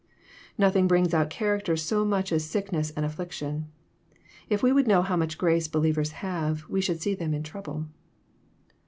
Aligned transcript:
Nothing 0.57 0.87
brings 0.87 1.13
out 1.13 1.29
character 1.29 1.77
so 1.77 2.03
much 2.03 2.31
as 2.31 2.43
sickness 2.43 2.89
and 2.97 3.05
affliction. 3.05 3.67
If 4.49 4.63
we 4.63 4.71
would 4.73 4.87
know 4.87 5.03
how 5.03 5.15
much 5.15 5.37
grace 5.37 5.67
believers 5.67 6.13
have, 6.25 6.65
we 6.67 6.81
should 6.81 6.99
see 7.03 7.13
them 7.13 7.35
in 7.35 7.43
trouble. 7.43 7.85